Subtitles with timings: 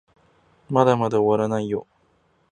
[0.67, 1.85] まだまだ終わらないよ